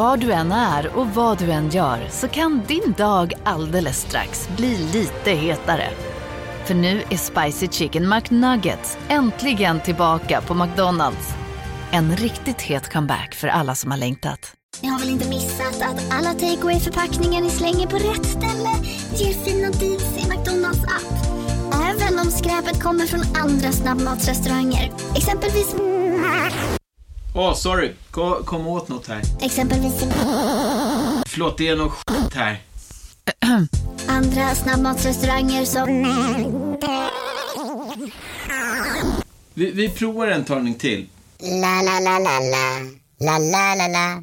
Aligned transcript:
Var 0.00 0.16
du 0.16 0.32
än 0.32 0.52
är 0.52 0.96
och 0.96 1.06
vad 1.06 1.38
du 1.38 1.50
än 1.50 1.68
gör 1.68 2.08
så 2.10 2.28
kan 2.28 2.62
din 2.68 2.94
dag 2.98 3.32
alldeles 3.44 4.00
strax 4.00 4.48
bli 4.56 4.78
lite 4.92 5.30
hetare. 5.30 5.88
För 6.64 6.74
nu 6.74 7.02
är 7.10 7.16
Spicy 7.16 7.68
Chicken 7.68 8.08
McNuggets 8.08 8.98
äntligen 9.08 9.80
tillbaka 9.80 10.40
på 10.40 10.54
McDonalds. 10.54 11.34
En 11.90 12.16
riktigt 12.16 12.60
het 12.60 12.92
comeback 12.92 13.34
för 13.34 13.48
alla 13.48 13.74
som 13.74 13.90
har 13.90 13.98
längtat. 13.98 14.52
Ni 14.82 14.88
har 14.88 14.98
väl 14.98 15.10
inte 15.10 15.28
missat 15.28 15.82
att 15.82 16.12
alla 16.12 16.32
takeaway 16.32 16.80
förpackningar 16.80 17.40
ni 17.40 17.50
slänger 17.50 17.86
på 17.86 17.96
rätt 17.96 18.26
ställe 18.26 18.70
ger 19.14 19.32
fina 19.44 19.70
deals 19.70 20.16
i 20.18 20.28
McDonalds 20.28 20.84
app. 20.84 21.14
Även 21.74 22.18
om 22.18 22.30
skräpet 22.30 22.82
kommer 22.82 23.06
från 23.06 23.20
andra 23.36 23.72
snabbmatsrestauranger. 23.72 24.92
Exempelvis... 25.16 25.74
Åh, 27.34 27.54
sorry. 27.54 27.92
Kom, 28.10 28.44
kom 28.44 28.66
åt 28.66 28.88
något 28.88 29.08
här. 29.08 29.22
Exempelvis... 29.40 29.92
Förlåt, 31.26 31.58
det 31.58 31.68
är 31.68 31.76
något 31.76 31.92
skit 31.92 32.34
här. 32.34 32.60
Andra 34.08 34.54
snabbmatsrestauranger 34.54 35.64
som... 35.64 35.86
Vi, 39.54 39.70
vi 39.70 39.88
provar 39.88 40.26
en 40.26 40.44
talning 40.44 40.74
till. 40.74 41.06
La, 41.38 41.82
la, 41.82 42.00
la, 42.00 42.18
la, 42.18 42.40
la. 42.40 42.78
La, 43.20 43.38
la, 43.38 43.74
la, 43.74 43.88
la. 43.88 44.22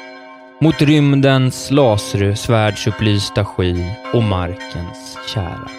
Mot 0.63 0.81
rymdens 0.81 1.71
lasersvärdsupplysta 1.71 3.45
sky 3.45 3.85
och 4.13 4.23
markens 4.23 5.17
kära. 5.33 5.69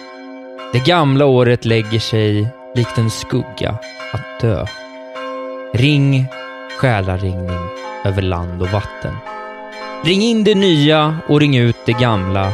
Det 0.73 0.85
gamla 0.85 1.25
året 1.25 1.65
lägger 1.65 1.99
sig 1.99 2.47
likt 2.75 2.97
en 2.97 3.09
skugga 3.09 3.77
att 4.13 4.39
dö. 4.41 4.65
Ring, 5.73 6.25
själaringning 6.77 7.59
över 8.05 8.21
land 8.21 8.61
och 8.61 8.69
vatten. 8.69 9.13
Ring 10.03 10.21
in 10.21 10.43
det 10.43 10.55
nya 10.55 11.17
och 11.27 11.39
ring 11.39 11.57
ut 11.57 11.77
det 11.85 11.93
gamla 11.93 12.51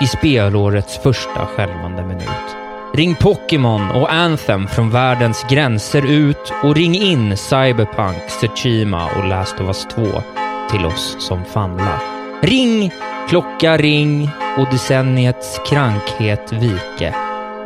i 0.00 0.06
spelårets 0.06 0.98
första 1.02 1.46
skälvande 1.46 2.02
minut. 2.02 2.56
Ring 2.94 3.14
Pokémon 3.14 3.90
och 3.90 4.12
Anthem 4.12 4.66
från 4.66 4.90
världens 4.90 5.46
gränser 5.50 6.06
ut 6.06 6.52
och 6.62 6.74
ring 6.74 6.94
in 6.94 7.36
Cyberpunk, 7.36 8.16
Tsushima 8.28 9.10
och 9.18 9.28
Last 9.28 9.60
of 9.60 9.66
Us 9.66 9.86
2 9.94 10.22
till 10.70 10.86
oss 10.86 11.16
som 11.18 11.44
famlar. 11.44 11.98
Ring, 12.42 12.92
klocka 13.28 13.76
ring 13.76 14.30
och 14.58 14.66
decenniets 14.70 15.60
krankhet 15.66 16.52
vike. 16.52 17.14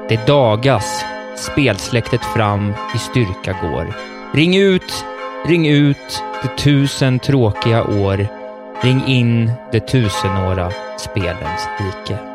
Det 0.08 0.26
dagas, 0.26 1.04
spelsläktet 1.36 2.24
fram 2.24 2.74
i 2.94 2.98
styrka 2.98 3.56
går. 3.62 3.94
Ring 4.34 4.56
ut, 4.56 5.04
ring 5.46 5.68
ut 5.68 6.22
de 6.42 6.48
tusen 6.62 7.18
tråkiga 7.18 7.84
år. 7.84 8.26
Ring 8.80 9.06
in 9.06 9.52
det 9.72 9.80
tusenåra 9.80 10.70
spelens 10.98 11.68
rike. 11.78 12.31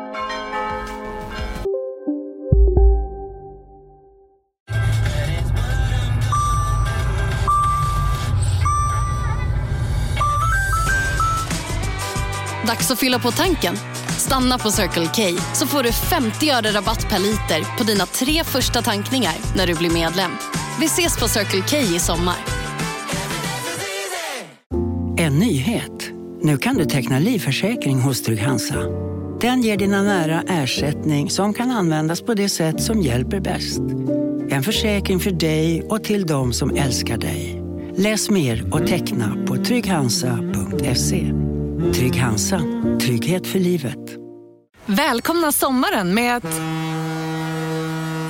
Dags 12.68 12.90
att 12.90 12.98
fylla 12.98 13.18
på 13.18 13.30
tanken. 13.30 13.76
Stanna 14.18 14.58
på 14.58 14.70
Circle 14.70 15.06
K 15.16 15.40
så 15.54 15.66
får 15.66 15.82
du 15.82 15.92
50 15.92 16.50
öre 16.50 16.70
rabatt 16.72 17.08
per 17.08 17.18
liter 17.18 17.78
på 17.78 17.84
dina 17.84 18.06
tre 18.06 18.44
första 18.44 18.82
tankningar 18.82 19.34
när 19.56 19.66
du 19.66 19.74
blir 19.74 19.90
medlem. 19.90 20.30
Vi 20.80 20.86
ses 20.86 21.18
på 21.20 21.28
Circle 21.28 21.62
K 21.70 21.76
i 21.76 21.98
sommar. 21.98 22.36
En 25.18 25.38
nyhet. 25.38 26.10
Nu 26.42 26.58
kan 26.58 26.76
du 26.76 26.84
teckna 26.84 27.18
livförsäkring 27.18 28.00
hos 28.00 28.22
Trygg-Hansa. 28.22 28.78
Den 29.40 29.62
ger 29.62 29.76
dina 29.76 30.02
nära 30.02 30.42
ersättning 30.48 31.30
som 31.30 31.54
kan 31.54 31.70
användas 31.70 32.22
på 32.22 32.34
det 32.34 32.48
sätt 32.48 32.82
som 32.82 33.02
hjälper 33.02 33.40
bäst. 33.40 33.80
En 34.50 34.62
försäkring 34.62 35.20
för 35.20 35.30
dig 35.30 35.82
och 35.82 36.04
till 36.04 36.26
de 36.26 36.52
som 36.52 36.76
älskar 36.76 37.16
dig. 37.16 37.62
Läs 37.96 38.30
mer 38.30 38.74
och 38.74 38.86
teckna 38.86 39.36
på 39.46 39.56
trygghansa.se. 39.56 41.47
Trygg 41.78 42.16
Hansa. 42.20 42.60
Trygghet 43.00 43.46
för 43.46 43.58
livet. 43.58 43.98
Välkomna 44.86 45.52
sommaren 45.52 46.14
med 46.14 46.36
att... 46.36 46.60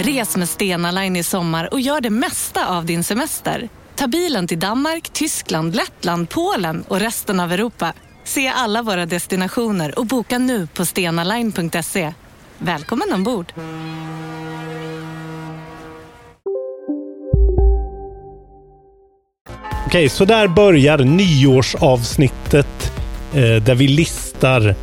Res 0.07 0.37
med 0.37 0.49
Stena 0.49 0.91
Line 0.91 1.17
i 1.17 1.23
sommar 1.23 1.69
och 1.73 1.81
gör 1.81 2.01
det 2.01 2.11
mesta 2.11 2.69
av 2.69 2.85
din 2.85 3.05
semester. 3.05 3.69
Ta 3.95 4.07
bilen 4.07 4.47
till 4.47 4.61
Danmark, 4.61 5.11
Tyskland, 5.13 5.77
Lettland, 5.77 6.29
Polen 6.29 6.85
och 6.89 7.01
resten 7.01 7.41
av 7.41 7.53
Europa. 7.53 7.93
Se 8.25 8.49
alla 8.49 8.83
våra 8.83 9.07
destinationer 9.07 9.99
och 9.99 10.07
boka 10.07 10.39
nu 10.39 10.67
på 10.67 10.85
stenaline.se. 10.85 12.13
Välkommen 12.59 13.13
ombord! 13.13 13.53
Okej, 19.87 20.09
så 20.09 20.25
där 20.25 20.49
börjar 20.49 20.99
nyårsavsnittet 20.99 22.78
Eh, 23.34 23.62
där 23.62 23.75
vi 23.75 23.89
listar 23.89 24.75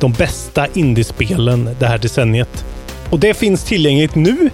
de 0.00 0.12
bästa 0.12 0.66
indiespelen 0.74 1.76
det 1.78 1.86
här 1.86 1.98
decenniet. 1.98 2.64
Och 3.10 3.18
det 3.18 3.34
finns 3.34 3.64
tillgängligt 3.64 4.14
nu 4.14 4.50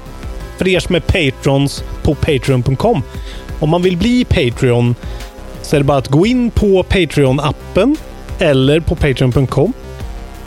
för 0.59 0.69
er 0.69 0.81
som 0.81 0.95
är 0.95 1.01
patrons 1.01 1.85
på 2.03 2.15
patreon.com. 2.15 3.03
Om 3.61 3.71
man 3.71 3.83
vill 3.83 3.97
bli 3.97 4.25
Patreon 4.25 4.95
så 5.63 5.77
är 5.77 5.81
det 5.81 5.85
bara 5.85 5.99
att 5.99 6.09
gå 6.09 6.27
in 6.27 6.51
på 6.51 6.83
Patreon-appen 6.83 7.97
eller 8.39 8.81
på 8.81 8.95
patreon.com. 8.95 9.73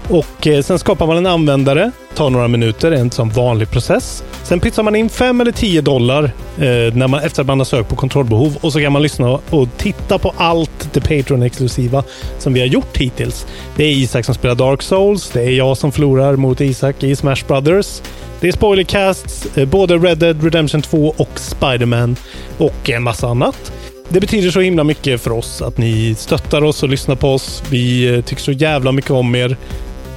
Och 0.10 0.48
eh, 0.48 0.62
sen 0.62 0.80
skapar 0.80 1.08
man 1.08 1.18
en 1.18 1.26
användare. 1.26 1.92
Tar 2.16 2.30
några 2.30 2.48
minuter, 2.48 2.92
en 2.92 3.12
som 3.12 3.30
vanlig 3.30 3.72
process. 3.72 4.24
Sen 4.44 4.60
pytsar 4.60 4.84
man 4.84 4.96
in 4.96 5.10
5 5.10 5.42
eller 5.42 5.52
10 5.52 5.82
dollar 5.82 6.24
eh, 6.58 6.94
när 6.94 7.08
man, 7.08 7.24
efter 7.24 7.42
att 7.42 7.48
man 7.48 7.60
har 7.60 7.66
sökt 7.66 7.90
på 7.90 7.96
kontrollbehov 7.96 8.58
och 8.62 8.74
så 8.74 8.80
kan 8.80 8.92
man 8.92 9.02
lyssna 9.02 9.30
och 9.50 9.68
titta 9.78 10.18
på 10.18 10.34
allt 10.38 10.90
det 10.94 11.00
Patreon-exklusiva 11.00 12.04
som 12.40 12.54
vi 12.54 12.60
har 12.60 12.68
gjort 12.68 12.98
hittills. 12.98 13.46
Det 13.76 13.84
är 13.84 13.92
Isak 13.92 14.26
som 14.26 14.36
spelar 14.36 14.56
Dark 14.56 14.82
Souls. 14.82 15.30
Det 15.30 15.44
är 15.44 15.52
jag 15.52 15.78
som 15.78 15.92
förlorar 15.92 16.36
mot 16.36 16.62
Isak 16.62 17.04
i 17.04 17.16
Smash 17.16 17.48
Brothers. 17.48 18.02
Det 18.40 18.48
är 18.48 18.52
spoilercasts, 18.52 19.58
eh, 19.58 19.66
både 19.66 19.98
Red 19.98 20.18
Dead 20.18 20.44
Redemption 20.44 20.82
2 20.82 21.14
och 21.18 21.40
Spider-Man 21.40 22.16
och 22.58 22.90
en 22.90 23.04
massa 23.04 23.28
annat. 23.28 23.72
Det 24.10 24.20
betyder 24.20 24.52
så 24.52 24.60
himla 24.60 24.84
mycket 24.84 25.22
för 25.22 25.32
oss 25.32 25.62
att 25.62 25.78
ni 25.78 26.16
stöttar 26.16 26.64
oss 26.64 26.84
och 26.84 26.90
lyssnar 26.90 27.16
på 27.16 27.34
oss. 27.34 27.64
Vi 27.70 28.16
eh, 28.16 28.22
tycker 28.22 28.42
så 28.42 28.52
jävla 28.52 28.92
mycket 28.92 29.12
om 29.12 29.36
er. 29.36 29.58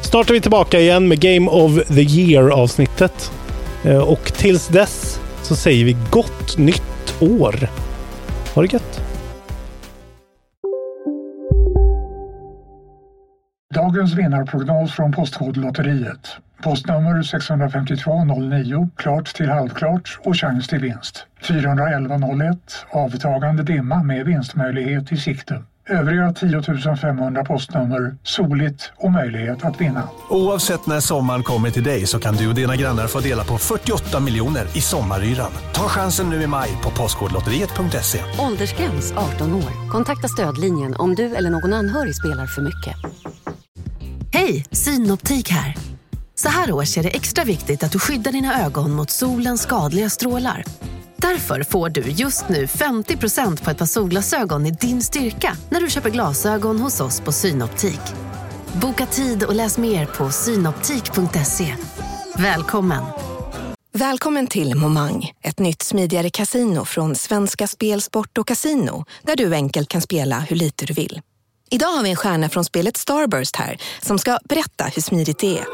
Snart 0.02 0.30
är 0.30 0.34
vi 0.34 0.40
tillbaka 0.40 0.80
igen 0.80 1.08
med 1.08 1.20
Game 1.20 1.50
of 1.50 1.86
the 1.86 2.02
Year 2.02 2.48
avsnittet. 2.48 3.32
Eh, 3.84 3.98
och 3.98 4.32
tills 4.32 4.68
dess 4.68 5.20
så 5.42 5.56
säger 5.56 5.84
vi 5.84 5.96
gott 6.10 6.58
nytt 6.58 7.14
år. 7.20 7.68
Ha 8.54 8.62
det 8.62 8.72
gött! 8.72 9.00
Dagens 13.74 14.14
vinnarprognos 14.14 14.92
från 14.92 15.12
Postkodlotteriet. 15.12 16.36
Postnummer 16.62 17.22
65209, 17.22 18.88
klart 18.96 19.34
till 19.34 19.48
halvklart 19.48 20.18
och 20.24 20.36
chans 20.36 20.68
till 20.68 20.78
vinst. 20.78 21.26
41101, 21.40 22.86
avtagande 22.90 23.62
dimma 23.62 24.02
med 24.02 24.26
vinstmöjlighet 24.26 25.12
i 25.12 25.16
sikte. 25.16 25.62
Övriga 25.88 26.32
10 26.32 26.96
500 26.96 27.44
postnummer, 27.44 28.16
soligt 28.22 28.92
och 28.96 29.12
möjlighet 29.12 29.64
att 29.64 29.80
vinna. 29.80 30.08
Oavsett 30.28 30.86
när 30.86 31.00
sommaren 31.00 31.42
kommer 31.42 31.70
till 31.70 31.84
dig 31.84 32.06
så 32.06 32.18
kan 32.18 32.34
du 32.34 32.48
och 32.48 32.54
dina 32.54 32.76
grannar 32.76 33.06
få 33.06 33.20
dela 33.20 33.44
på 33.44 33.58
48 33.58 34.20
miljoner 34.20 34.76
i 34.76 34.80
sommaryran. 34.80 35.50
Ta 35.74 35.88
chansen 35.88 36.30
nu 36.30 36.42
i 36.42 36.46
maj 36.46 36.70
på 36.82 36.90
Postkodlotteriet.se. 36.90 38.18
Åldersgräns 38.38 39.12
18 39.12 39.54
år. 39.54 39.90
Kontakta 39.90 40.28
stödlinjen 40.28 40.94
om 40.94 41.14
du 41.14 41.36
eller 41.36 41.50
någon 41.50 41.72
anhörig 41.72 42.16
spelar 42.16 42.46
för 42.46 42.62
mycket. 42.62 42.96
Hej, 44.32 44.64
Synoptik 44.70 45.50
här. 45.50 45.76
Så 46.34 46.48
här 46.48 46.72
års 46.72 46.98
är 46.98 47.02
det 47.02 47.08
extra 47.08 47.44
viktigt 47.44 47.82
att 47.82 47.92
du 47.92 47.98
skyddar 47.98 48.32
dina 48.32 48.64
ögon 48.66 48.90
mot 48.92 49.10
solens 49.10 49.62
skadliga 49.62 50.10
strålar. 50.10 50.64
Därför 51.22 51.62
får 51.62 51.88
du 51.88 52.00
just 52.00 52.48
nu 52.48 52.66
50% 52.66 53.64
på 53.64 53.70
ett 53.70 53.78
par 53.78 53.86
solglasögon 53.86 54.66
i 54.66 54.70
din 54.70 55.02
styrka 55.02 55.56
när 55.70 55.80
du 55.80 55.90
köper 55.90 56.10
glasögon 56.10 56.80
hos 56.80 57.00
oss 57.00 57.20
på 57.20 57.32
Synoptik. 57.32 58.00
Boka 58.72 59.06
tid 59.06 59.44
och 59.44 59.54
läs 59.54 59.78
mer 59.78 60.06
på 60.06 60.30
synoptik.se. 60.30 61.74
Välkommen! 62.36 63.04
Välkommen 63.92 64.46
till 64.46 64.74
Momang, 64.74 65.32
ett 65.42 65.58
nytt 65.58 65.82
smidigare 65.82 66.30
casino 66.30 66.84
från 66.84 67.14
Svenska 67.14 67.66
Spel, 67.66 68.02
Sport 68.02 68.38
och 68.38 68.46
Casino 68.48 69.04
där 69.22 69.36
du 69.36 69.54
enkelt 69.54 69.88
kan 69.88 70.02
spela 70.02 70.40
hur 70.40 70.56
lite 70.56 70.86
du 70.86 70.92
vill. 70.92 71.20
Idag 71.70 71.88
har 71.88 72.02
vi 72.02 72.10
en 72.10 72.16
stjärna 72.16 72.48
från 72.48 72.64
spelet 72.64 72.96
Starburst 72.96 73.56
här 73.56 73.80
som 74.02 74.18
ska 74.18 74.38
berätta 74.44 74.84
hur 74.84 75.02
smidigt 75.02 75.38
det 75.38 75.58
är. 75.58 75.66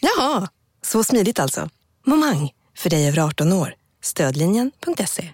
Jaha, 0.00 0.48
så 0.82 1.04
smidigt 1.04 1.38
alltså. 1.38 1.68
Momang, 2.06 2.50
för 2.80 2.90
dig 2.90 3.08
över 3.08 3.18
18 3.18 3.52
år. 3.52 3.74
Stödlinjen.se. 4.02 5.28